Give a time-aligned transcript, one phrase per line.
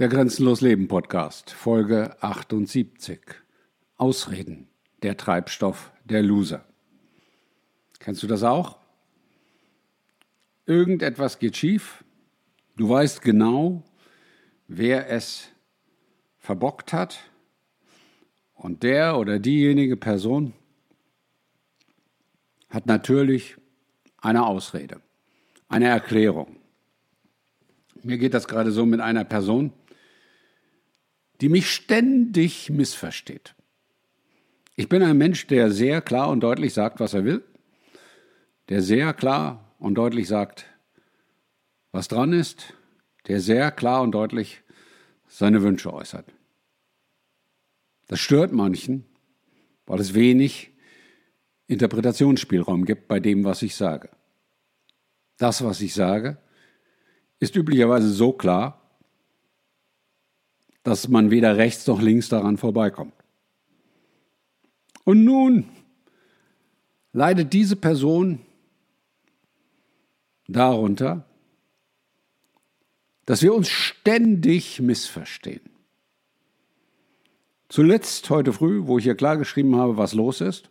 [0.00, 3.20] Der Grenzenlos Leben Podcast, Folge 78.
[3.98, 4.66] Ausreden,
[5.02, 6.64] der Treibstoff der Loser.
[7.98, 8.78] Kennst du das auch?
[10.64, 12.02] Irgendetwas geht schief.
[12.78, 13.82] Du weißt genau,
[14.68, 15.50] wer es
[16.38, 17.18] verbockt hat.
[18.54, 20.54] Und der oder diejenige Person
[22.70, 23.58] hat natürlich
[24.16, 25.02] eine Ausrede,
[25.68, 26.56] eine Erklärung.
[28.02, 29.74] Mir geht das gerade so mit einer Person,
[31.40, 33.54] die mich ständig missversteht.
[34.76, 37.44] Ich bin ein Mensch, der sehr klar und deutlich sagt, was er will,
[38.68, 40.66] der sehr klar und deutlich sagt,
[41.92, 42.74] was dran ist,
[43.26, 44.62] der sehr klar und deutlich
[45.28, 46.26] seine Wünsche äußert.
[48.08, 49.04] Das stört manchen,
[49.86, 50.72] weil es wenig
[51.66, 54.10] Interpretationsspielraum gibt bei dem, was ich sage.
[55.36, 56.38] Das, was ich sage,
[57.38, 58.79] ist üblicherweise so klar,
[60.82, 63.14] dass man weder rechts noch links daran vorbeikommt.
[65.04, 65.68] Und nun
[67.12, 68.40] leidet diese Person
[70.48, 71.24] darunter,
[73.26, 75.62] dass wir uns ständig missverstehen.
[77.68, 80.70] Zuletzt heute früh, wo ich ihr klargeschrieben habe, was los ist,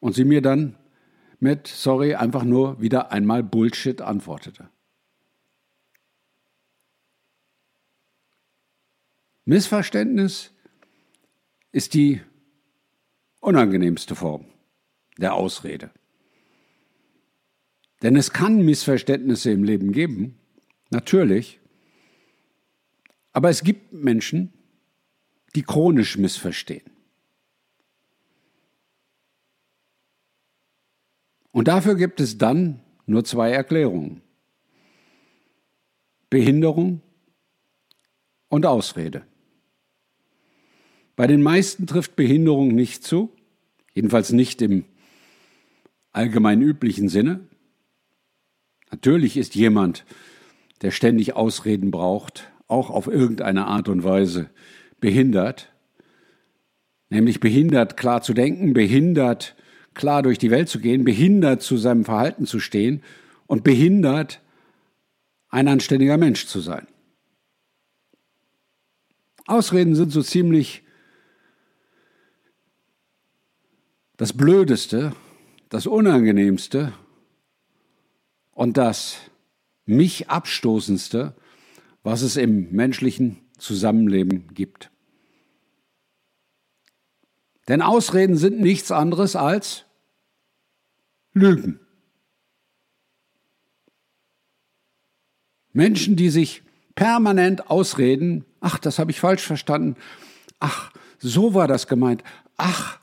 [0.00, 0.76] und sie mir dann
[1.40, 4.68] mit, sorry, einfach nur wieder einmal Bullshit antwortete.
[9.46, 10.50] Missverständnis
[11.70, 12.20] ist die
[13.38, 14.44] unangenehmste Form
[15.18, 15.90] der Ausrede.
[18.02, 20.36] Denn es kann Missverständnisse im Leben geben,
[20.90, 21.60] natürlich,
[23.32, 24.52] aber es gibt Menschen,
[25.54, 26.90] die chronisch missverstehen.
[31.52, 34.22] Und dafür gibt es dann nur zwei Erklärungen.
[36.30, 37.00] Behinderung
[38.48, 39.24] und Ausrede.
[41.16, 43.32] Bei den meisten trifft Behinderung nicht zu,
[43.94, 44.84] jedenfalls nicht im
[46.12, 47.40] allgemein üblichen Sinne.
[48.90, 50.04] Natürlich ist jemand,
[50.82, 54.50] der ständig Ausreden braucht, auch auf irgendeine Art und Weise
[55.00, 55.72] behindert,
[57.08, 59.56] nämlich behindert klar zu denken, behindert
[59.94, 63.02] klar durch die Welt zu gehen, behindert zu seinem Verhalten zu stehen
[63.46, 64.42] und behindert
[65.48, 66.86] ein anständiger Mensch zu sein.
[69.46, 70.82] Ausreden sind so ziemlich
[74.16, 75.14] das Blödeste,
[75.68, 76.92] das Unangenehmste
[78.52, 79.18] und das
[79.84, 81.34] mich abstoßendste,
[82.02, 84.90] was es im menschlichen Zusammenleben gibt.
[87.68, 89.84] Denn Ausreden sind nichts anderes als
[91.32, 91.80] Lügen.
[95.72, 96.62] Menschen, die sich
[96.94, 99.96] permanent ausreden, ach, das habe ich falsch verstanden,
[100.58, 102.24] ach, so war das gemeint,
[102.56, 102.98] ach,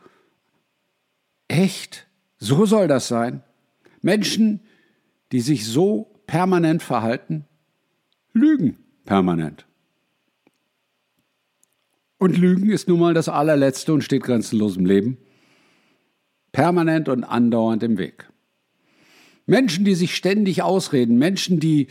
[1.54, 2.08] Echt?
[2.40, 3.44] So soll das sein?
[4.02, 4.62] Menschen,
[5.32, 7.46] die sich so permanent verhalten,
[8.34, 9.68] lügen permanent.
[12.18, 15.20] Und Lügen ist nun mal das allerletzte und steht grenzenlos im Leben.
[16.52, 18.28] Permanent und andauernd im Weg.
[19.46, 21.88] Menschen, die sich ständig ausreden, Menschen, die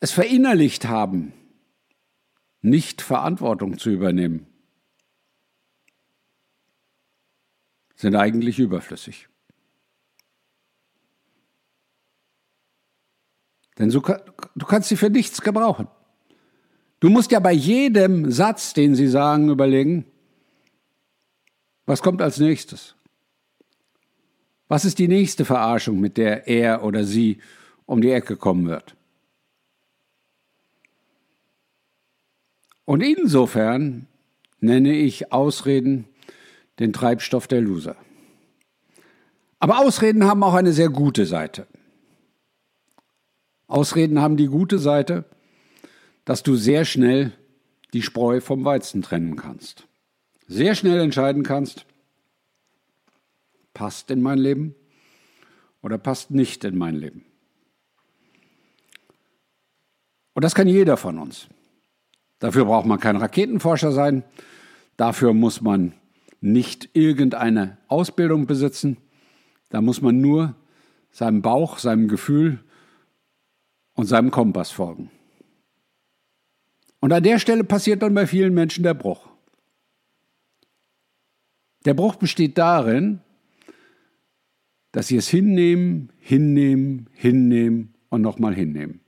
[0.00, 1.34] es verinnerlicht haben,
[2.62, 4.46] nicht Verantwortung zu übernehmen,
[7.98, 9.28] sind eigentlich überflüssig.
[13.76, 15.88] Denn so, du kannst sie für nichts gebrauchen.
[17.00, 20.04] Du musst ja bei jedem Satz, den sie sagen, überlegen,
[21.86, 22.94] was kommt als nächstes?
[24.68, 27.40] Was ist die nächste Verarschung, mit der er oder sie
[27.86, 28.94] um die Ecke kommen wird?
[32.84, 34.06] Und insofern
[34.60, 36.06] nenne ich Ausreden
[36.78, 37.96] den Treibstoff der Loser.
[39.58, 41.66] Aber Ausreden haben auch eine sehr gute Seite.
[43.66, 45.24] Ausreden haben die gute Seite,
[46.24, 47.32] dass du sehr schnell
[47.92, 49.86] die Spreu vom Weizen trennen kannst.
[50.46, 51.86] Sehr schnell entscheiden kannst,
[53.74, 54.74] passt in mein Leben
[55.82, 57.24] oder passt nicht in mein Leben.
[60.34, 61.48] Und das kann jeder von uns.
[62.38, 64.22] Dafür braucht man kein Raketenforscher sein.
[64.96, 65.92] Dafür muss man
[66.40, 68.96] nicht irgendeine Ausbildung besitzen.
[69.70, 70.54] Da muss man nur
[71.10, 72.60] seinem Bauch, seinem Gefühl
[73.94, 75.10] und seinem Kompass folgen.
[77.00, 79.28] Und an der Stelle passiert dann bei vielen Menschen der Bruch.
[81.84, 83.20] Der Bruch besteht darin,
[84.92, 89.00] dass sie es hinnehmen, hinnehmen, hinnehmen und nochmal hinnehmen.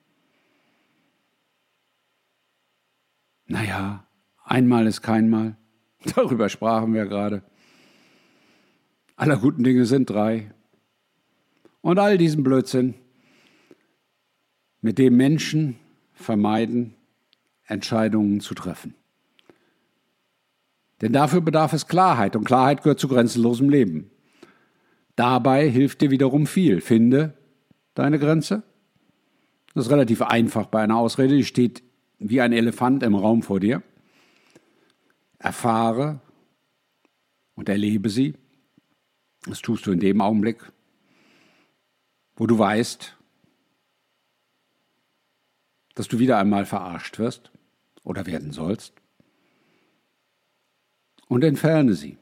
[3.47, 4.07] Naja,
[4.45, 5.57] einmal ist keinmal.
[6.15, 7.43] Darüber sprachen wir gerade.
[9.17, 10.51] Aller guten Dinge sind drei.
[11.83, 12.95] Und all diesen Blödsinn,
[14.81, 15.77] mit dem Menschen
[16.13, 16.95] vermeiden,
[17.67, 18.95] Entscheidungen zu treffen.
[21.01, 24.11] Denn dafür bedarf es Klarheit und Klarheit gehört zu grenzenlosem Leben.
[25.17, 26.81] Dabei hilft dir wiederum viel.
[26.81, 27.35] Finde
[27.95, 28.63] deine Grenze.
[29.75, 31.83] Das ist relativ einfach bei einer Ausrede, die steht
[32.19, 33.83] wie ein Elefant im Raum vor dir.
[35.41, 36.21] Erfahre
[37.55, 38.35] und erlebe sie.
[39.47, 40.71] Das tust du in dem Augenblick,
[42.37, 43.17] wo du weißt,
[45.95, 47.51] dass du wieder einmal verarscht wirst
[48.05, 48.93] oder werden sollst.
[51.27, 52.19] Und entferne sie.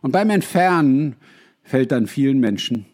[0.00, 1.16] Und beim Entfernen
[1.62, 2.86] fällt dann vielen Menschen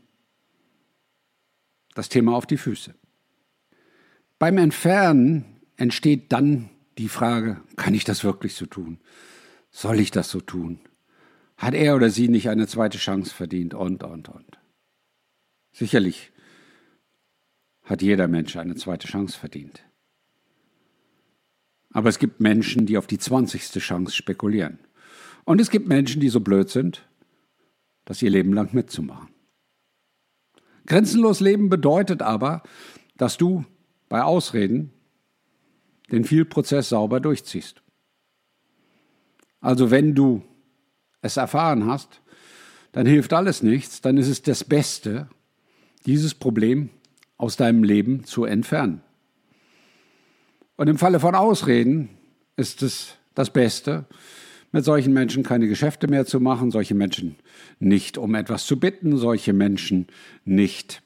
[1.95, 2.95] das Thema auf die Füße.
[4.39, 5.45] Beim Entfernen
[5.77, 8.99] entsteht dann die Frage, kann ich das wirklich so tun?
[9.73, 10.79] Soll ich das so tun?
[11.57, 13.75] Hat er oder sie nicht eine zweite Chance verdient?
[13.75, 14.59] Und, und, und.
[15.73, 16.31] Sicherlich
[17.83, 19.83] hat jeder Mensch eine zweite Chance verdient.
[21.91, 24.79] Aber es gibt Menschen, die auf die zwanzigste Chance spekulieren.
[25.45, 27.09] Und es gibt Menschen, die so blöd sind,
[28.05, 29.29] das ihr Leben lang mitzumachen.
[30.87, 32.63] Grenzenlos leben bedeutet aber,
[33.17, 33.65] dass du
[34.09, 34.93] bei Ausreden
[36.11, 37.83] den Vielprozess sauber durchziehst.
[39.63, 40.43] Also wenn du
[41.23, 42.21] es erfahren hast,
[42.91, 45.29] dann hilft alles nichts, dann ist es das Beste,
[46.05, 46.91] dieses Problem
[47.39, 49.01] aus deinem Leben zu entfernen.
[50.77, 52.11] Und im Falle von Ausreden
[52.57, 54.05] ist es das Beste,
[54.73, 57.37] mit solchen Menschen keine Geschäfte mehr zu machen, solche Menschen
[57.79, 60.07] nicht um etwas zu bitten, solche Menschen
[60.45, 61.03] nicht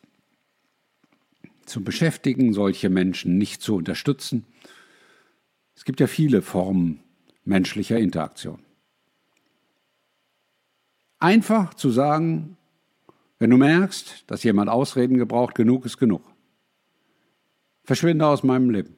[1.66, 4.44] zu beschäftigen, solche Menschen nicht zu unterstützen.
[5.74, 7.00] Es gibt ja viele Formen
[7.46, 8.58] menschlicher Interaktion.
[11.18, 12.58] Einfach zu sagen,
[13.38, 16.22] wenn du merkst, dass jemand Ausreden gebraucht, genug ist genug.
[17.84, 18.96] Verschwinde aus meinem Leben.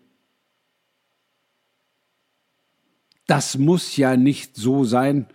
[3.27, 5.27] Das muss ja nicht so sein,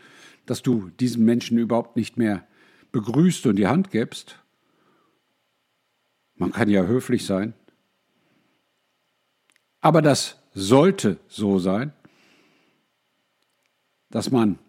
[0.45, 2.45] dass du diesem Menschen überhaupt nicht mehr
[2.91, 4.39] begrüßt und die Hand gibst.
[6.35, 7.53] Man kann ja höflich sein.
[9.79, 11.93] Aber das sollte so sein,
[14.13, 14.59] dass man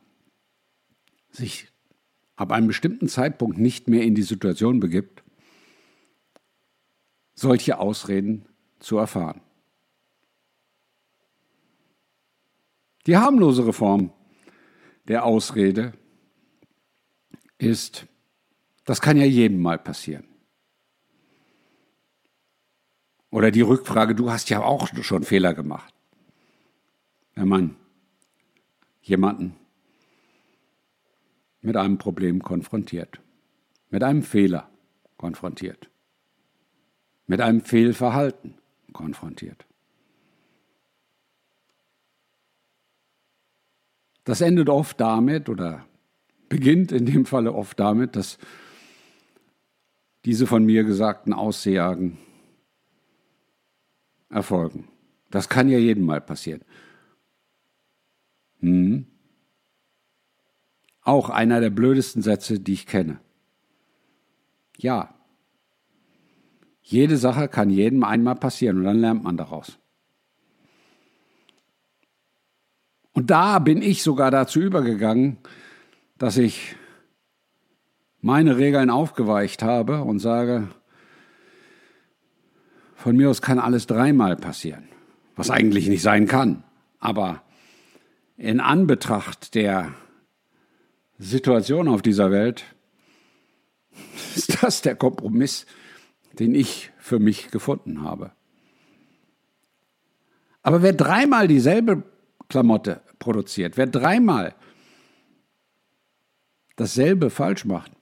[1.29, 1.69] sich
[2.35, 5.23] ab einem bestimmten Zeitpunkt nicht mehr in die Situation begibt,
[7.35, 8.47] solche Ausreden
[8.79, 9.43] zu erfahren.
[13.07, 14.15] Die harmlosere Form
[15.09, 15.93] der Ausrede
[17.59, 18.07] ist,
[18.87, 20.25] das kann ja jedem mal passieren.
[23.29, 25.93] Oder die Rückfrage, du hast ja auch schon Fehler gemacht.
[27.35, 27.84] Wenn man
[29.05, 29.55] jemanden
[31.61, 33.21] mit einem Problem konfrontiert,
[33.91, 34.69] mit einem Fehler
[35.17, 35.89] konfrontiert,
[37.27, 38.55] mit einem Fehlverhalten
[38.93, 39.67] konfrontiert.
[44.25, 45.85] Das endet oft damit oder
[46.49, 48.39] beginnt in dem Falle oft damit, dass
[50.25, 52.19] diese von mir gesagten Aussagen
[54.31, 54.89] erfolgen.
[55.31, 56.63] Das kann ja jedem mal passieren.
[58.65, 59.05] Hm.
[61.03, 63.21] Auch einer der blödesten Sätze, die ich kenne.
[64.79, 65.15] Ja.
[66.81, 69.79] Jede Sache kann jedem einmal passieren und dann lernt man daraus.
[73.13, 75.37] Und da bin ich sogar dazu übergegangen,
[76.17, 76.75] dass ich
[78.23, 80.69] meine Regeln aufgeweicht habe und sage,
[82.95, 84.89] von mir aus kann alles dreimal passieren,
[85.37, 86.65] was eigentlich nicht sein kann.
[86.99, 87.44] Aber
[88.37, 89.95] in Anbetracht der
[91.19, 92.65] Situation auf dieser Welt
[94.35, 95.67] ist das der Kompromiss,
[96.39, 98.33] den ich für mich gefunden habe.
[100.63, 102.03] Aber wer dreimal dieselbe
[102.49, 104.55] Klamotte produziert, wer dreimal
[106.77, 107.93] dasselbe falsch macht,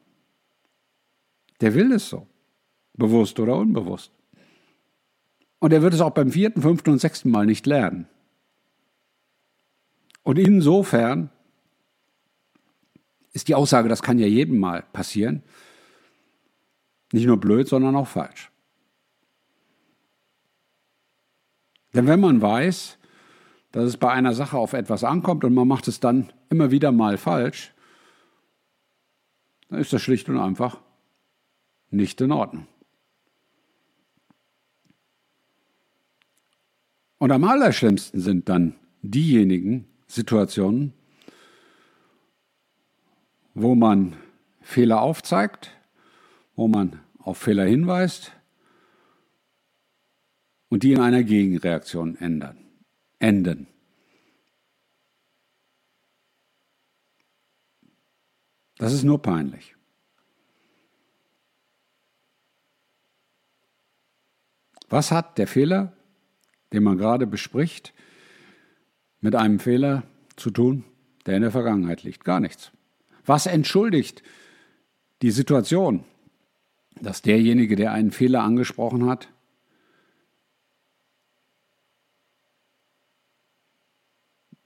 [1.61, 2.27] der will es so,
[2.95, 4.13] bewusst oder unbewusst.
[5.59, 8.09] Und er wird es auch beim vierten, fünften und sechsten Mal nicht lernen.
[10.23, 11.31] Und insofern
[13.33, 15.43] ist die Aussage, das kann ja jedem mal passieren,
[17.13, 18.51] nicht nur blöd, sondern auch falsch.
[21.95, 22.99] Denn wenn man weiß,
[23.73, 26.93] dass es bei einer Sache auf etwas ankommt und man macht es dann immer wieder
[26.93, 27.73] mal falsch,
[29.69, 30.81] dann ist das schlicht und einfach
[31.91, 32.67] nicht in Ordnung.
[37.19, 40.93] Und am allerschlimmsten sind dann diejenigen Situationen,
[43.55, 44.15] wo man
[44.61, 45.71] Fehler aufzeigt,
[46.55, 48.33] wo man auf Fehler hinweist
[50.69, 52.59] und die in einer Gegenreaktion ändern,
[53.21, 53.69] enden.
[58.77, 59.77] Das ist nur peinlich.
[64.91, 65.97] Was hat der Fehler,
[66.75, 67.95] den man gerade bespricht,
[69.23, 70.03] mit einem Fehler
[70.37, 70.85] zu tun,
[71.25, 72.25] der in der Vergangenheit liegt?
[72.25, 72.73] Gar nichts.
[73.25, 74.23] Was entschuldigt
[75.23, 76.05] die Situation,
[77.01, 79.29] dass derjenige, der einen Fehler angesprochen hat,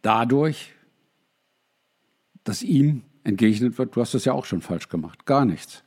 [0.02, 0.72] dadurch,
[2.42, 5.26] dass ihm entgegnet wird, du hast das ja auch schon falsch gemacht.
[5.26, 5.84] Gar nichts.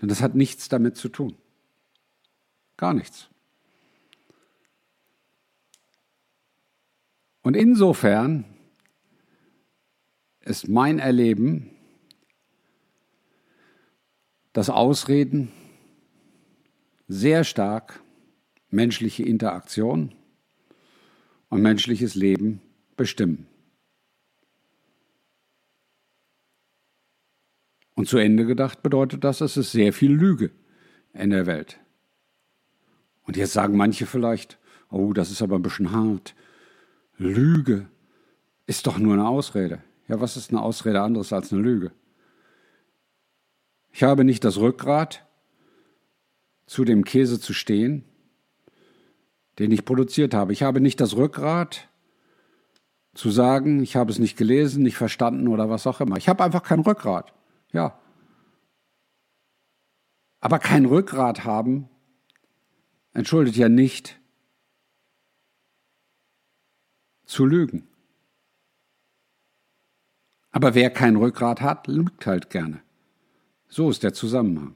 [0.00, 1.36] Denn das hat nichts damit zu tun.
[2.76, 3.29] Gar nichts.
[7.42, 8.44] Und insofern
[10.40, 11.70] ist mein Erleben,
[14.52, 15.52] dass Ausreden
[17.08, 18.02] sehr stark
[18.70, 20.14] menschliche Interaktion
[21.48, 22.60] und menschliches Leben
[22.96, 23.46] bestimmen.
[27.94, 30.52] Und zu Ende gedacht bedeutet das, es ist sehr viel Lüge
[31.12, 31.78] in der Welt.
[33.24, 34.58] Und jetzt sagen manche vielleicht,
[34.90, 36.34] oh, das ist aber ein bisschen hart.
[37.20, 37.86] Lüge
[38.66, 39.82] ist doch nur eine Ausrede.
[40.08, 41.92] Ja, was ist eine Ausrede anderes als eine Lüge?
[43.92, 45.26] Ich habe nicht das Rückgrat,
[46.66, 48.04] zu dem Käse zu stehen,
[49.58, 50.52] den ich produziert habe.
[50.52, 51.88] Ich habe nicht das Rückgrat,
[53.12, 56.16] zu sagen, ich habe es nicht gelesen, nicht verstanden oder was auch immer.
[56.16, 57.34] Ich habe einfach kein Rückgrat.
[57.72, 57.98] Ja.
[60.40, 61.88] Aber kein Rückgrat haben
[63.12, 64.19] entschuldigt ja nicht
[67.30, 67.86] zu lügen.
[70.50, 72.82] Aber wer kein Rückgrat hat, lügt halt gerne.
[73.68, 74.74] So ist der Zusammenhang.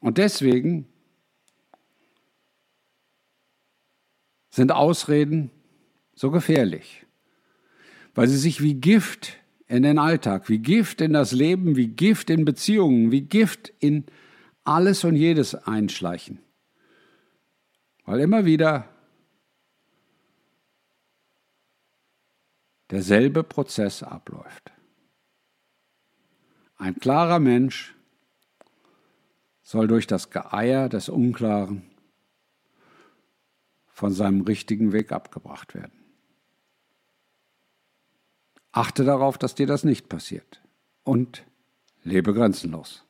[0.00, 0.86] Und deswegen
[4.50, 5.50] sind Ausreden
[6.14, 7.04] so gefährlich,
[8.14, 12.30] weil sie sich wie Gift in den Alltag, wie Gift in das Leben, wie Gift
[12.30, 14.04] in Beziehungen, wie Gift in
[14.62, 16.38] alles und jedes einschleichen.
[18.04, 18.95] Weil immer wieder
[22.96, 24.72] derselbe Prozess abläuft.
[26.78, 27.94] Ein klarer Mensch
[29.62, 31.82] soll durch das Geeier des Unklaren
[33.88, 35.92] von seinem richtigen Weg abgebracht werden.
[38.72, 40.62] Achte darauf, dass dir das nicht passiert
[41.04, 41.44] und
[42.02, 43.04] lebe grenzenlos.